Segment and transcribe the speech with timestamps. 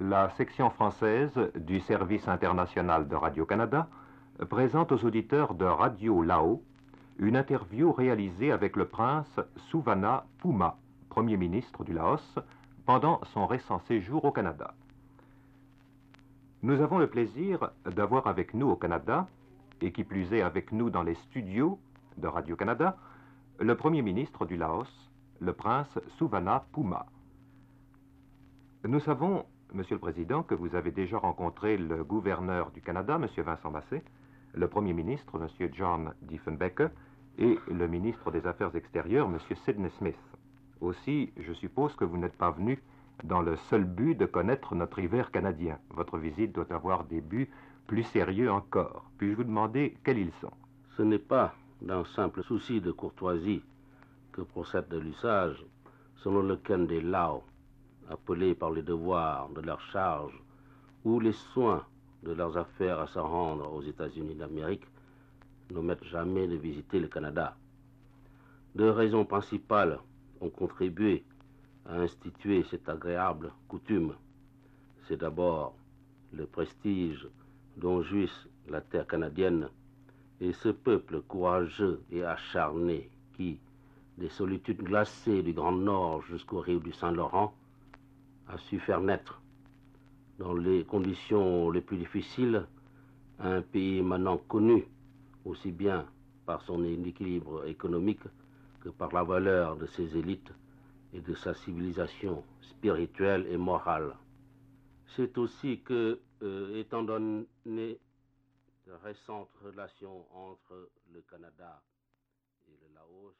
[0.00, 3.88] La section française du service international de Radio-Canada
[4.48, 6.64] présente aux auditeurs de Radio Lao
[7.20, 9.38] une interview réalisée avec le prince
[9.70, 10.78] Souvana Puma,
[11.10, 12.40] Premier ministre du Laos,
[12.86, 14.74] pendant son récent séjour au Canada.
[16.62, 19.28] Nous avons le plaisir d'avoir avec nous au Canada,
[19.80, 21.78] et qui plus est avec nous dans les studios
[22.16, 22.96] de Radio-Canada,
[23.60, 24.92] le Premier ministre du Laos,
[25.40, 27.06] le prince Souvana Puma.
[28.82, 29.44] Nous savons,
[29.74, 33.26] Monsieur le Président, que vous avez déjà rencontré le gouverneur du Canada, M.
[33.42, 34.04] Vincent Massé,
[34.54, 35.68] le Premier ministre, M.
[35.72, 36.92] John Diefenbacke,
[37.38, 39.36] et le ministre des Affaires extérieures, M.
[39.64, 40.14] Sidney Smith.
[40.80, 42.80] Aussi, je suppose que vous n'êtes pas venu
[43.24, 45.80] dans le seul but de connaître notre hiver canadien.
[45.90, 47.50] Votre visite doit avoir des buts
[47.88, 49.10] plus sérieux encore.
[49.18, 50.52] Puis-je vous demander quels ils sont?
[50.96, 53.64] Ce n'est pas d'un simple souci de courtoisie
[54.30, 55.64] que procède de l'usage
[56.18, 57.42] selon lequel des Lao,
[58.10, 60.38] appelés par les devoirs de leur charge
[61.04, 61.84] ou les soins
[62.22, 64.86] de leurs affaires à s'en rendre aux États-Unis d'Amérique,
[65.70, 67.56] n'omettent jamais de visiter le Canada.
[68.74, 69.98] Deux raisons principales
[70.40, 71.24] ont contribué
[71.86, 74.14] à instituer cette agréable coutume.
[75.06, 75.74] C'est d'abord
[76.32, 77.28] le prestige
[77.76, 79.68] dont jouisse la terre canadienne
[80.40, 83.58] et ce peuple courageux et acharné qui,
[84.18, 87.54] des solitudes glacées du Grand Nord jusqu'au rive du Saint-Laurent,
[88.48, 89.40] a su faire naître,
[90.38, 92.66] dans les conditions les plus difficiles,
[93.38, 94.86] un pays maintenant connu
[95.44, 96.06] aussi bien
[96.46, 98.22] par son équilibre économique
[98.80, 100.52] que par la valeur de ses élites
[101.12, 104.14] et de sa civilisation spirituelle et morale.
[105.16, 111.82] C'est aussi que, euh, étant donné de récentes relations entre le Canada
[112.68, 113.34] et le Laos,